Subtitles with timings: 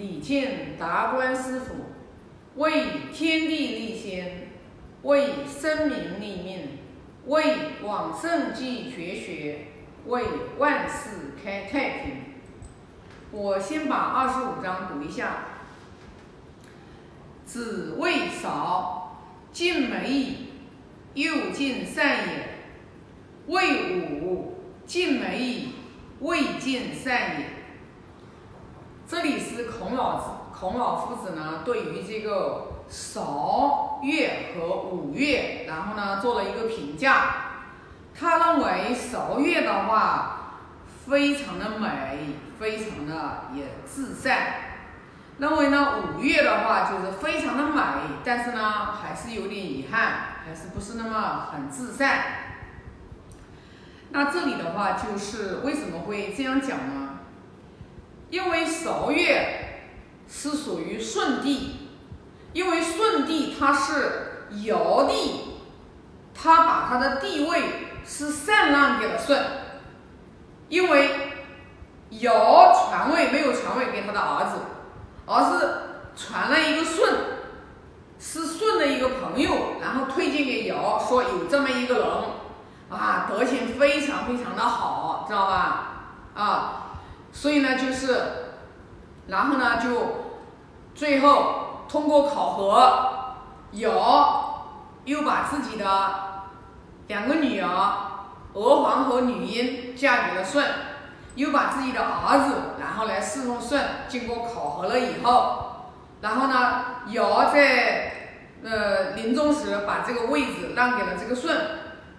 [0.00, 1.74] 礼敬达观师傅，
[2.56, 4.24] 为天地立心，
[5.02, 6.78] 为生民立命，
[7.26, 9.66] 为往圣继绝学，
[10.06, 10.24] 为
[10.56, 12.12] 万世开太平。
[13.30, 15.44] 我先把二十五章读一下。
[17.44, 19.22] 子谓少，
[19.52, 20.36] 尽美矣，
[21.12, 22.34] 又尽善也；
[23.48, 24.54] 谓武，
[24.86, 25.68] 尽美矣，
[26.20, 27.59] 未尽善也。
[29.10, 37.34] 这里是孔老子，孔老夫子呢，对于这个韶乐和五乐，然后呢，做了一个评价。
[38.14, 40.60] 他认为韶乐的话，
[41.08, 44.38] 非常的美，非常的也自善。
[45.38, 47.82] 认为呢，五乐的话就是非常的美，
[48.22, 52.20] 但是呢，还是有点遗憾，还是不是那么很自善。
[54.10, 57.08] 那这里的话就是为什么会这样讲呢？
[58.30, 59.82] 因为韶乐
[60.26, 61.90] 是属于舜帝，
[62.52, 65.56] 因为舜帝他是尧帝，
[66.34, 67.62] 他把他的地位
[68.04, 69.44] 是禅让给了舜，
[70.68, 71.10] 因为
[72.10, 74.56] 尧传位没有传位给他的儿子。
[75.32, 75.68] 而是
[76.16, 77.06] 传了一个舜，
[78.18, 82.06] 是舜的一个朋友，然后推荐给尧，说有这么一个人，
[82.88, 85.86] 啊，德行非常非常的好，知道吧？
[86.34, 86.79] 啊，
[87.32, 88.20] 所以呢，就是，
[89.28, 89.90] 然后呢，就
[90.94, 93.36] 最后通过考核，
[93.72, 94.72] 尧
[95.04, 95.86] 又把自己的
[97.06, 97.68] 两个女儿
[98.52, 100.64] 娥皇和女英嫁给了舜。
[101.36, 103.80] 又把自己的儿子，然后来侍奉舜。
[104.08, 111.56] 经过考核了以后，然后呢，尧在呃临终时把这个位置让给了这个舜。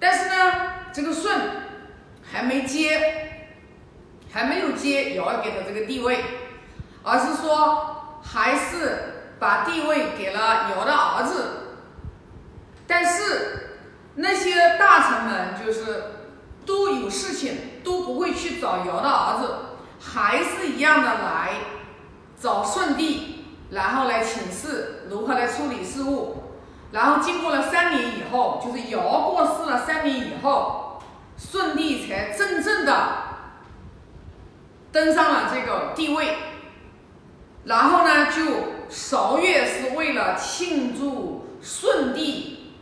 [0.00, 0.34] 但是呢，
[0.92, 1.32] 这个舜
[2.30, 3.25] 还没接，
[4.36, 6.22] 还没有接尧给的这个地位，
[7.02, 11.78] 而是说还是把地位给了尧的儿子。
[12.86, 13.80] 但是
[14.16, 16.02] 那些大臣们就是
[16.66, 17.72] 都有事情。
[17.86, 19.54] 都不会去找尧的儿子，
[20.00, 21.50] 还是一样的来
[22.36, 26.42] 找舜帝，然后来请示如何来处理事务。
[26.90, 28.98] 然后经过了三年以后，就是尧
[29.30, 31.00] 过世了三年以后，
[31.36, 32.92] 舜帝才真正的
[34.96, 36.38] 登上了这个帝位。
[37.64, 42.72] 然后呢，就韶乐是为了庆祝舜帝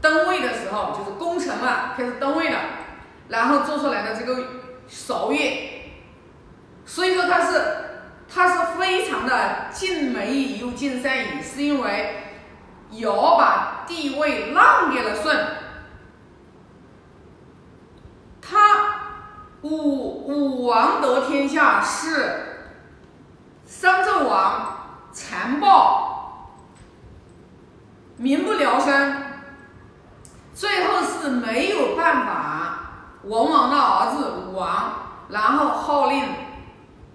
[0.00, 2.58] 登位的时候，就是功臣嘛开始登位了。
[3.28, 4.44] 然后做出来的这个
[4.86, 5.92] 韶乐，
[6.86, 7.60] 所以说它是
[8.32, 12.22] 它是非常的尽美矣又尽善矣，是因为
[12.92, 15.56] 尧把地位让给了舜，
[18.40, 18.87] 他
[19.62, 19.70] 武
[20.28, 22.70] 武王得天下是
[23.66, 24.76] 商纣王
[25.12, 26.54] 残暴，
[28.16, 29.22] 民不聊生，
[30.54, 32.74] 最后是没有办法。
[33.24, 34.92] 文王的儿子武王，
[35.28, 36.24] 然后号令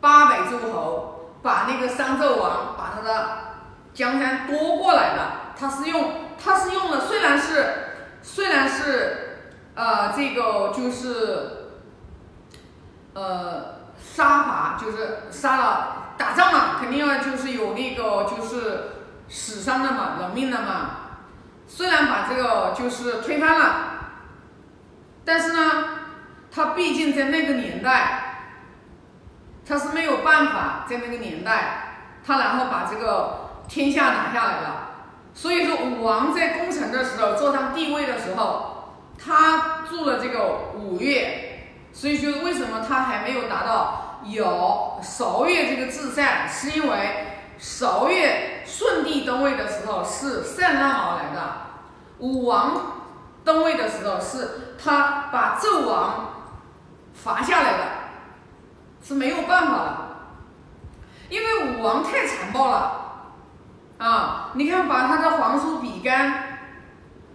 [0.02, 3.28] 八百诸侯，把那个商纣王把他的
[3.94, 5.54] 江山夺过来了。
[5.58, 7.74] 他是用，他是用了，虽然是，
[8.22, 9.40] 虽然是，
[9.76, 11.63] 呃，这个就是，
[13.14, 18.92] 呃，杀伐，就是杀了打仗嘛，肯定要就是有那个就是
[19.30, 20.90] 死伤的嘛，人命的嘛。
[21.68, 23.76] 虽然把这个就是推翻了，
[25.26, 25.60] 但是呢。
[26.56, 28.36] 他毕竟在那个年代，
[29.68, 34.90] 他是没有办法在那个年代，他然后把这个天下拿下来了。
[35.34, 41.53] 所以说，武王在攻城的时候，坐上帝位的时候，他做了这个五岳。
[41.94, 46.50] 所以说，为什么他还没有达到有韶乐这个至善？
[46.50, 47.28] 是因为
[47.58, 51.54] 韶乐舜帝登位的时候是禅让而来的，
[52.18, 53.04] 武王
[53.46, 56.30] 登位的时候是他把纣王。
[57.16, 57.84] 罚下来的，
[59.02, 60.18] 是没有办法了，
[61.30, 63.32] 因为武王太残暴了，
[64.00, 66.58] 啊，你看把他的皇叔比干，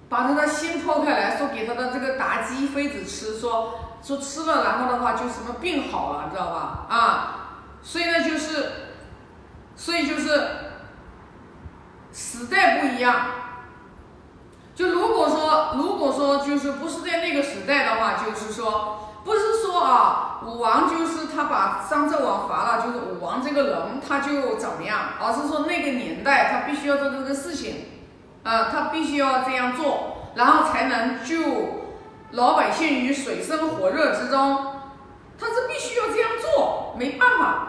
[0.08, 6.86] 把他的心剖开来说给他的这个妲己妃子吃，说说吃了，然后的话就什么病好了，知道吧？
[6.88, 7.34] 啊，
[7.82, 8.72] 所以呢就是，
[9.76, 10.48] 所以就是，
[12.12, 13.14] 时代不一样，
[14.74, 19.04] 就如果说如果说就是不是在那个时代的话，就是说。
[19.24, 27.88] 不是说啊，武王就是他把商纣王罚了，就是武王这个人他就怎么样，而是说那个年代他必须要做这个事情，
[28.44, 31.42] 呃，他必须要这样做，然后才能救
[32.32, 34.76] 老百姓于水深火热之中，
[35.38, 37.64] 他是必须要这样做，没办法。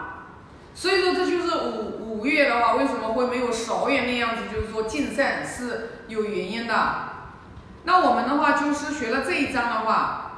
[0.74, 4.42] 所以说这就是五五月的话，为什么会没有韶月那样子？
[4.52, 6.74] 就是说尽善是有原因的。
[7.84, 10.32] 那我们的话就是学了这一章的话，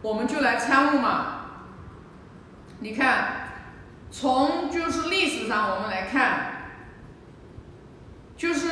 [0.00, 1.40] 我们就来参悟嘛。
[2.80, 3.48] 你看，
[4.10, 6.72] 从就是历史上我们来看，
[8.36, 8.68] 就是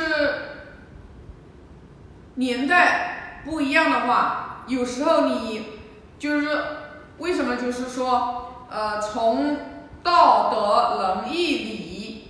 [2.35, 3.10] 年代
[3.45, 5.67] 不一样的话，有时候你
[6.19, 6.49] 就是
[7.19, 9.57] 为什么就是说，呃，从
[10.03, 12.25] 道德、仁义、礼仪，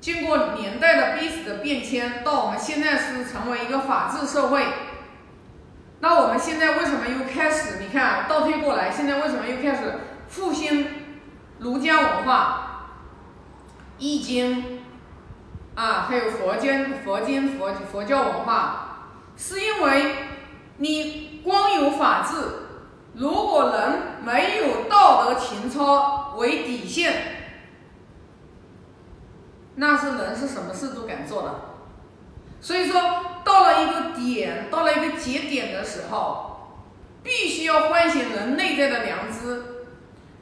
[0.00, 4.66] 经过年代的彼此的变迁，到我们现在是成为一个法治社会。
[6.00, 7.78] 那我们现在为什么又开始？
[7.80, 9.94] 你看倒推过来，现在为什么又开始？
[10.28, 10.86] 复兴
[11.58, 12.88] 儒家文化，
[13.98, 14.82] 易经
[15.74, 18.85] 啊，还有佛经、佛经、佛佛教文化，
[19.36, 20.16] 是因为
[20.78, 22.36] 你光有法治，
[23.14, 23.92] 如果人
[24.24, 27.14] 没有道德情操为底线，
[29.76, 31.54] 那是人是什么事都敢做的。
[32.60, 33.00] 所以说，
[33.44, 36.80] 到了一个点，到了一个节点的时候，
[37.22, 39.72] 必须要唤醒人内在的良知。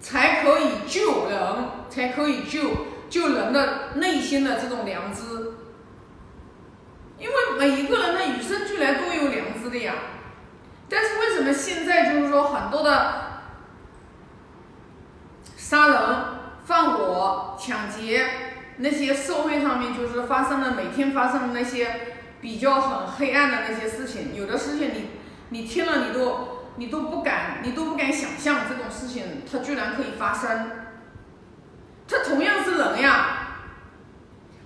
[0.00, 1.40] 才可以救人，
[1.88, 2.60] 才可以救
[3.08, 5.54] 救人的内心的这种良知。
[7.18, 9.94] 因为每一个人他与生俱来都有良知的呀。
[10.88, 13.42] 但是为什么现在就是说很多的
[15.56, 15.98] 杀人、
[16.64, 18.26] 放火、抢劫
[18.76, 25.08] 那些社会上面就是发生的每天发生的那些比较很黑暗的那些事情，有的事情你
[25.50, 26.52] 你听了你都。
[26.76, 30.72] 你都不敢，你都不敢想象这种事情，它居然可以发生。
[32.08, 33.60] 他同样是人呀，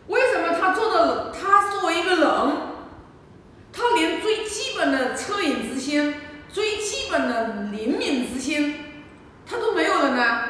[0.06, 2.26] 为什么他做的，他作为一个人，
[3.70, 6.14] 他连最基本的恻隐之心、
[6.48, 9.04] 最基本的怜悯之心，
[9.44, 10.42] 他都没有了呢？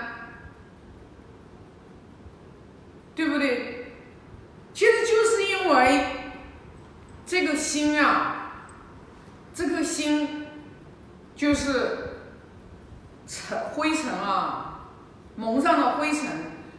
[3.16, 3.94] 对不对？
[4.72, 6.04] 其实就是因为
[7.28, 8.64] 这个心啊，
[9.54, 10.46] 这颗心。
[11.36, 12.16] 就是
[13.24, 14.88] 尘灰尘啊，
[15.36, 16.26] 蒙上的灰尘，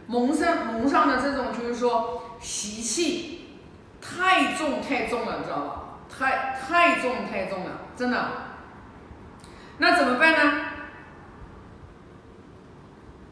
[0.06, 3.58] 蒙上蒙上的这种就是说习气
[4.02, 5.82] 太重太重了，你知道吧？
[6.10, 8.28] 太太重太重了，真的。
[9.78, 10.64] 那怎么办呢？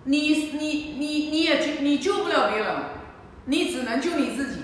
[0.05, 0.67] 你你
[0.97, 2.75] 你你也救你救不了别人，
[3.45, 4.63] 你只能救你自己。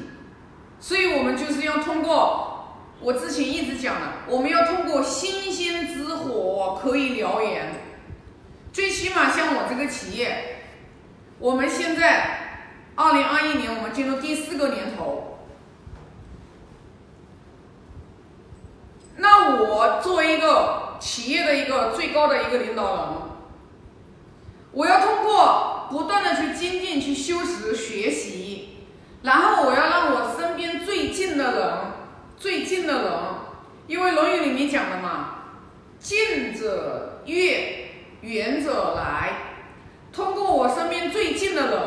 [0.80, 2.50] 所以我们就是要通过。
[3.00, 7.82] 我之前一直讲的，我们要通过星星之火可以燎原。
[8.72, 10.62] 最起码像我这个企业，
[11.38, 15.40] 我们现在二零二一年我们进入第四个年头。
[19.18, 23.04] 那我作为一个企业的一个最高的一个领导人，
[24.72, 28.86] 我要通过不断的去精进、去修持、学习，
[29.22, 30.33] 然后我要让我
[31.34, 31.74] 近的人。
[32.36, 33.12] 最近的人，
[33.88, 35.38] 因为《论语》里面讲的嘛
[35.98, 37.88] ，“近者悦，
[38.20, 39.32] 远者来”。
[40.12, 41.80] 通过我身边最近的人，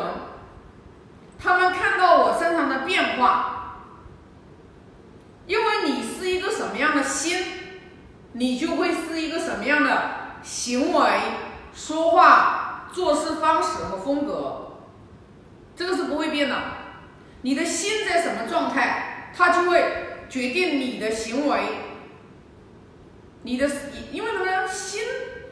[1.38, 3.54] 他们看到我身上的变化。
[5.46, 7.42] 因为你是一个什么样的心，
[8.32, 10.10] 你就会是一个什么样的
[10.42, 11.06] 行为、
[11.72, 14.80] 说话、做事方式和风格，
[15.74, 16.56] 这个是不会变的。
[17.40, 19.07] 你的心在什么状态，
[19.38, 20.04] 它就会。
[20.28, 21.58] 决定你的行为，
[23.44, 23.66] 你的
[24.12, 24.68] 因为什么呢？
[24.68, 25.02] 心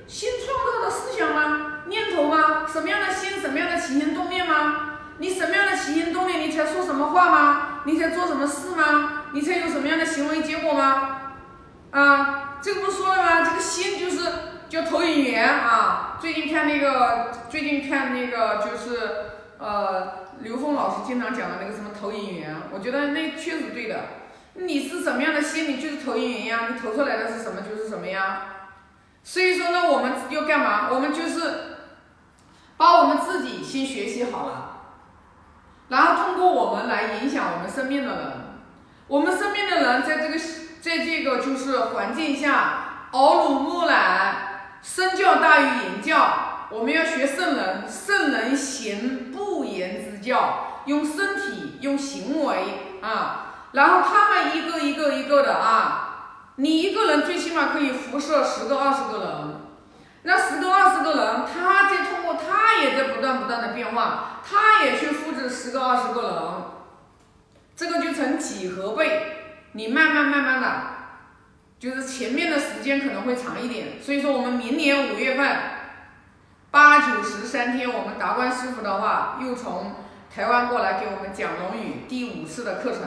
[0.06, 1.84] 心创造的思想吗？
[1.86, 2.66] 念头吗？
[2.70, 4.98] 什么样的心，什么样的起心动念吗？
[5.16, 7.80] 你什么样的起心动念，你才说什么话吗？
[7.86, 9.28] 你才做什么事吗？
[9.32, 11.32] 你才有什么样的行为结果吗？
[11.92, 13.42] 啊，这个不说了吗？
[13.48, 14.30] 这个心就是
[14.68, 16.18] 叫投影源啊。
[16.20, 19.00] 最近看那个，最近看那个就是
[19.58, 24.00] 呃，刘峰老师经常讲的那个什么投影源，我觉得那确实对的。
[24.54, 28.42] 你是什么样的心，你就是投影源呀，你投出来的是什么就是什么呀。
[29.22, 30.88] 所以说呢，我们要干嘛？
[30.90, 31.76] 我们就是
[32.76, 34.82] 把我们自己先学习好了，
[35.88, 38.32] 然后通过我们来影响我们身边的人。
[39.08, 40.38] 我们身边的人在这个
[40.80, 44.36] 在这个就是环境下耳濡目染，
[44.82, 46.68] 身教大于言教。
[46.70, 53.44] 我们要学圣人，圣人行不言教，用身体用行为啊。
[53.72, 59.60] 然后他们一个一个一个的啊，你一个人最起码可以辐射十个二十个人，
[60.22, 66.32] 那十个二十个人，他在通过他也在不断不断的变化，他也去复制十个二十个人，
[67.76, 70.68] 这个就成几何倍，你慢慢慢慢的，
[71.78, 75.58] 就是前面的时间可能会长一点，所以说我们明年五月份
[76.70, 80.05] 八九十三天，我们达观师傅的话又从。
[80.36, 83.04] 台湾过来给我们讲《论语》第五次的课程，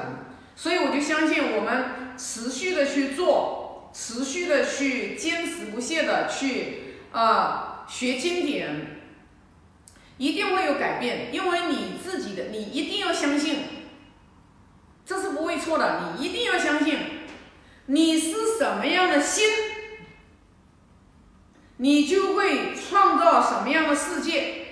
[0.55, 8.99] 所以我就相信我们持续的去做，持续的去坚持不懈的去啊学经典，
[10.17, 13.59] 一定会有改变，因为你自己的你一定要相信，
[15.05, 16.97] 这是不会错的，你一定要相信，
[17.85, 19.45] 你是什么样的心，
[21.77, 24.65] 你就会创造什么样的世界。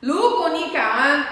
[0.00, 1.24] 如果你感恩，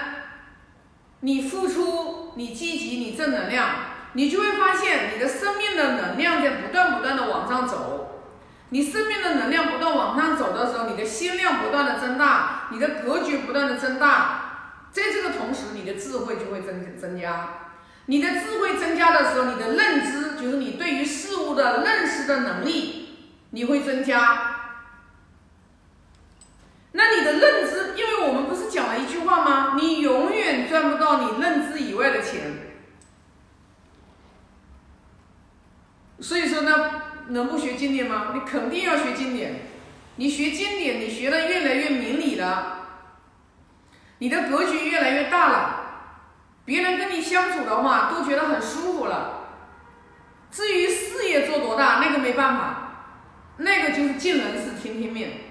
[1.21, 3.69] 你付出，你积极，你正能量，
[4.13, 8.05] 你就会发现你的生命的能量在不断不断的往上走。
[8.69, 17.49] 你生命的能量不断往上走的时候，你的心量不断的增大，你的格局不断的增大，在这个同时，你的智慧就会增增加。
[18.05, 23.17] 你的智慧增加的时候，你的认知就是你对于事物的认识的能力，
[23.49, 24.55] 你会增加。
[26.91, 28.48] 那你的认知，因为我们
[28.79, 29.75] 讲了一句话吗？
[29.77, 32.53] 你永远赚不到你认知以外的钱。
[36.21, 38.31] 所以说呢，能不学经典吗？
[38.33, 39.67] 你肯定要学经典。
[40.15, 42.87] 你学经典，你学的越来越明理了，
[44.19, 45.81] 你的格局越来越大了，
[46.63, 49.49] 别人跟你相处的话都觉得很舒服了。
[50.49, 52.91] 至于事业做多大，那个没办法，
[53.57, 55.48] 那个就是尽人事听天命。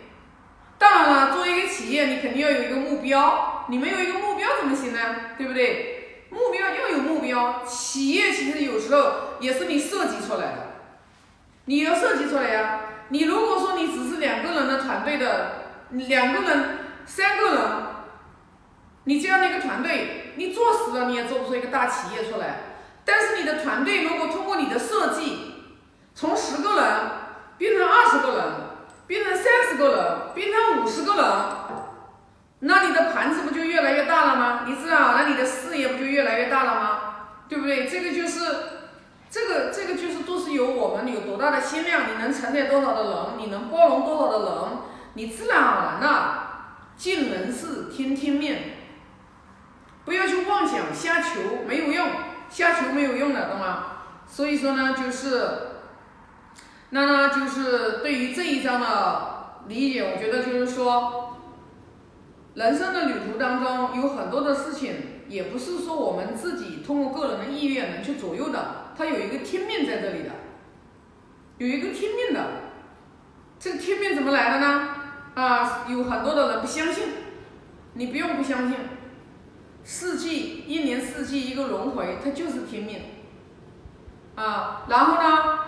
[0.79, 3.67] 当然了，作为一个企业，你肯定要有一个目标。
[3.69, 4.99] 你没有一个目标怎么行呢？
[5.37, 6.27] 对不对？
[6.31, 7.65] 目标要有目标。
[7.67, 10.77] 企业其实有时候也是你设计出来的，
[11.65, 12.81] 你要设计出来呀。
[13.09, 17.63] 你如果说你只是两个人的团队的，两个人、三个人，
[19.05, 22.61] 你这样的一个团队，你做死了你也做不出一个大企业出来。
[23.05, 25.55] 但是你的团队如果通过你的设计，
[26.15, 26.87] 从十个人
[27.57, 28.45] 变成二十个人。
[29.09, 31.25] 变成三十个人，变成五十个人，
[32.61, 34.61] 那你的盘子不就越来越大了吗？
[34.67, 37.01] 你知道，那你的事业不就越来越大了吗？
[37.49, 37.89] 对不对？
[37.89, 38.41] 这个就是，
[39.31, 44.79] 这个这个就是都是由我们有多大的心量，你能承载多少的人，你能包容多少的人，
[45.15, 46.33] 你自然而然的
[46.97, 48.59] 尽人事，听天命，
[50.05, 52.09] 不要去妄想瞎求，没有用，
[52.51, 53.87] 瞎求没有用的，懂吗？
[54.27, 55.68] 所以说呢，就是。
[56.91, 61.37] 那呢，就是对于这一章的理解，我觉得就是说，
[62.55, 64.95] 人生的旅途当中有很多的事情，
[65.29, 70.31] 也不是说我们自己通过个人的意愿能去左右的，它有一个天命在这里的，
[71.59, 72.43] 有一个天命的。
[73.61, 74.89] 这个天命怎么来的呢？
[75.35, 77.09] 啊，有很多的人不相信，
[77.93, 78.79] 你不用不相信，
[79.85, 82.99] 四季一年四季一个轮回，它就是天命。
[84.37, 85.68] 啊，然后呢？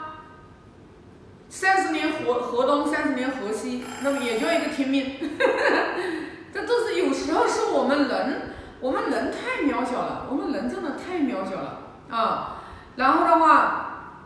[1.90, 5.16] 三十年河河东，三十年河西，那么也叫一个天命。
[6.54, 11.78] 这都是有时候是我们人，我们人太渺小了，我们人真的太渺小了
[12.08, 12.62] 啊。
[12.94, 14.20] 然后的话，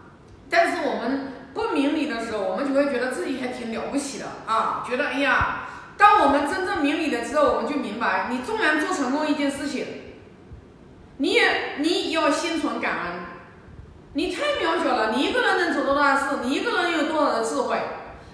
[0.51, 5.61] 但是我们不明理的时候，我们就会觉得自己还挺了不起的啊，觉得哎呀，
[5.97, 9.87] 当我们真正明理了之后，我们就明白，你纵然做成功一件事情，
[11.17, 13.13] 你也你要心存感恩。
[14.17, 16.39] 你太渺小了，你一个人能做多大事？
[16.45, 17.77] 你一个人有多少的智慧？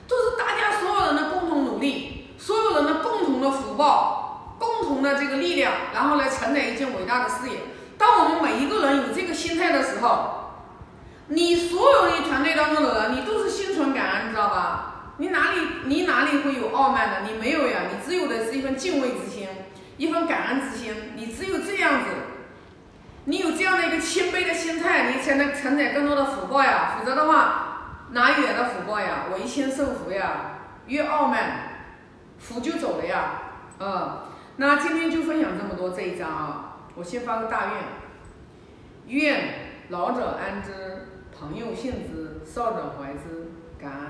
[0.06, 7.62] 都是大家所有人的共同努力，所有人的共同的福报，共同的这个力量，然后来承载一件伟大的事业。
[7.96, 10.50] 当我们每一个人有这个心态的时候，
[11.28, 15.14] 你所有的团队当中的人，你都是心存感恩，你知道吧？
[15.16, 17.30] 你哪里你哪里会有傲慢的？
[17.30, 19.48] 你没有呀，你只有的是一份敬畏之心，
[19.96, 20.94] 一份感恩之心。
[21.16, 22.06] 你只有这样子。
[23.24, 26.96] 你有这样的一个谦卑的心态，你才能承载更多的福报呀。
[26.98, 29.26] 否则的话，哪远的福报呀？
[29.30, 30.58] 我一谦受福呀。
[30.86, 31.38] 越傲慢，
[32.38, 33.42] 福就走了呀。
[33.78, 34.22] 嗯，
[34.56, 36.76] 那今天就分享这么多这一章啊。
[36.96, 37.66] 我先发个大
[39.06, 39.54] 愿：愿
[39.90, 41.06] 老者安之，
[41.38, 43.52] 朋友信之，少者怀之。
[43.80, 44.08] 感恩。